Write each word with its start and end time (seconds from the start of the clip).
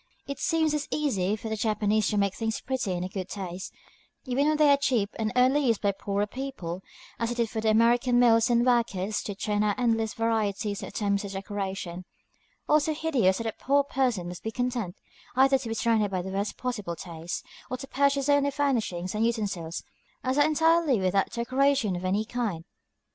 It 0.25 0.39
seems 0.39 0.73
as 0.73 0.87
easy 0.89 1.35
for 1.35 1.47
the 1.47 1.55
Japanese 1.55 2.07
to 2.07 2.17
make 2.17 2.33
things 2.33 2.59
pretty 2.59 2.93
and 2.93 3.03
in 3.05 3.09
good 3.11 3.29
taste, 3.29 3.71
even 4.25 4.47
when 4.47 4.57
they 4.57 4.71
are 4.71 4.75
cheap 4.77 5.11
and 5.19 5.31
only 5.35 5.67
used 5.67 5.79
by 5.79 5.91
the 5.91 5.97
poorer 5.99 6.25
people, 6.25 6.81
as 7.19 7.29
it 7.29 7.37
is 7.37 7.51
for 7.51 7.59
American 7.59 8.17
mills 8.17 8.49
and 8.49 8.65
workers 8.65 9.21
to 9.21 9.35
turn 9.35 9.61
out 9.61 9.77
endless 9.77 10.15
varieties 10.15 10.81
of 10.81 10.89
attempts 10.89 11.23
at 11.23 11.33
decoration, 11.33 12.05
all 12.67 12.79
so 12.79 12.95
hideous 12.95 13.37
that 13.37 13.45
a 13.45 13.51
poor 13.53 13.83
person 13.83 14.27
must 14.27 14.41
be 14.41 14.49
content, 14.49 14.95
either 15.35 15.59
to 15.59 15.69
be 15.69 15.75
surrounded 15.75 16.09
by 16.09 16.23
the 16.23 16.31
worst 16.31 16.57
possible 16.57 16.95
taste, 16.95 17.45
or 17.69 17.77
to 17.77 17.85
purchase 17.87 18.27
only 18.27 18.49
such 18.49 18.55
furnishings 18.57 19.13
and 19.13 19.23
utensils 19.23 19.83
as 20.23 20.35
are 20.39 20.45
entirely 20.47 20.99
without 20.99 21.29
decoration 21.29 21.95
of 21.95 22.03
any 22.03 22.25
kind. 22.25 22.65